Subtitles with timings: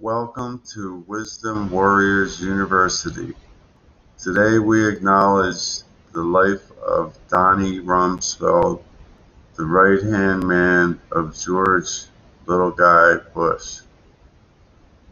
[0.00, 3.32] Welcome to Wisdom Warriors University.
[4.18, 8.82] Today we acknowledge the life of Donnie Rumsfeld,
[9.54, 11.88] the right-hand man of George
[12.44, 13.78] Little Guy Bush.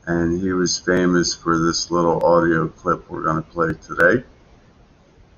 [0.06, 4.22] And he was famous for this little audio clip we're going to play today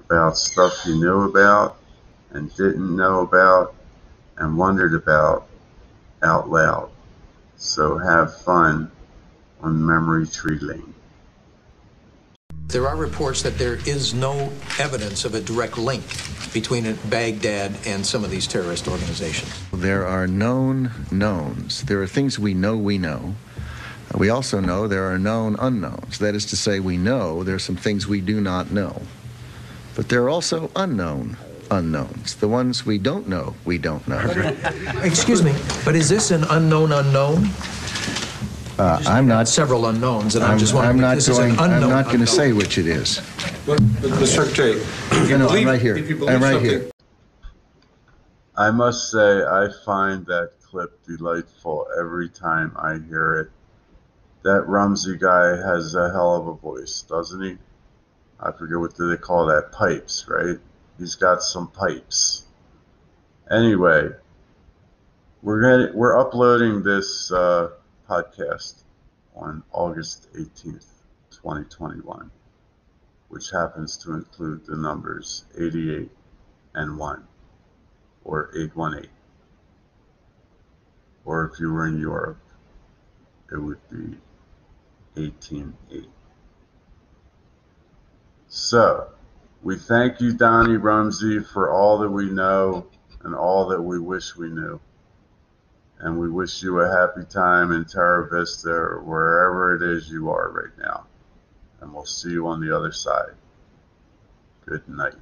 [0.00, 1.76] about stuff he knew about
[2.30, 3.76] and didn't know about
[4.38, 5.46] and wondered about
[6.20, 6.90] out loud.
[7.54, 8.90] So have fun
[9.66, 10.94] on Memory Tree Lane.
[12.68, 16.04] There are reports that there is no evidence of a direct link
[16.52, 19.52] between Baghdad and some of these terrorist organizations.
[19.72, 21.82] There are known knowns.
[21.82, 23.34] There are things we know we know.
[24.14, 26.18] Uh, we also know there are known unknowns.
[26.18, 29.02] That is to say, we know there are some things we do not know.
[29.96, 31.36] But there are also unknown
[31.70, 32.36] unknowns.
[32.36, 34.20] The ones we don't know, we don't know.
[35.02, 35.52] Excuse me,
[35.84, 37.48] but is this an unknown unknown?
[38.78, 39.48] Uh, I'm not.
[39.48, 41.00] Several unknowns, and I'm, I'm, just I'm wondering.
[41.00, 41.72] not if this is an going.
[41.72, 43.18] I'm not going to say which it is.
[43.64, 44.26] But, but Mr.
[44.26, 45.96] Secretary, if you No, no, I'm right here.
[45.96, 46.90] if you I'm right something, here.
[48.56, 53.50] I must say, I find that clip delightful every time I hear it.
[54.42, 57.56] That Rumsey guy has a hell of a voice, doesn't he?
[58.40, 60.58] I forget what do they call that, pipes, right?
[60.98, 62.44] He's got some pipes.
[63.50, 64.10] Anyway,
[65.42, 67.70] we're gonna, we're uploading this uh,
[68.08, 68.82] podcast
[69.34, 70.86] on August 18th,
[71.30, 72.30] 2021,
[73.28, 76.10] which happens to include the numbers 88
[76.74, 77.26] and 1
[78.24, 79.10] or 818.
[81.24, 82.38] Or if you were in Europe,
[83.52, 84.18] it would be
[85.14, 86.08] 188.
[88.48, 89.08] So,
[89.62, 92.86] we thank you, Donnie Rumsey, for all that we know
[93.22, 94.80] and all that we wish we knew.
[95.98, 100.50] And we wish you a happy time in Terra Vista wherever it is you are
[100.50, 101.06] right now.
[101.80, 103.34] And we'll see you on the other side.
[104.66, 105.14] Good night.